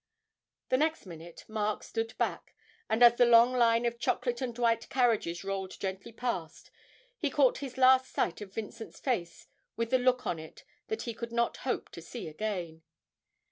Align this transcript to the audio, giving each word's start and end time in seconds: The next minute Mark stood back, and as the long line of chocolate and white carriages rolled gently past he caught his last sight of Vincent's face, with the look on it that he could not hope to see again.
The 0.69 0.77
next 0.77 1.05
minute 1.05 1.45
Mark 1.47 1.83
stood 1.83 2.17
back, 2.17 2.55
and 2.89 3.03
as 3.03 3.17
the 3.17 3.25
long 3.27 3.53
line 3.53 3.85
of 3.85 3.99
chocolate 3.99 4.41
and 4.41 4.57
white 4.57 4.89
carriages 4.89 5.43
rolled 5.43 5.79
gently 5.79 6.11
past 6.11 6.71
he 7.19 7.29
caught 7.29 7.59
his 7.59 7.77
last 7.77 8.11
sight 8.11 8.41
of 8.41 8.51
Vincent's 8.51 8.99
face, 8.99 9.45
with 9.75 9.91
the 9.91 9.99
look 9.99 10.25
on 10.25 10.39
it 10.39 10.63
that 10.87 11.03
he 11.03 11.13
could 11.13 11.31
not 11.31 11.57
hope 11.57 11.89
to 11.89 12.01
see 12.01 12.27
again. 12.27 12.81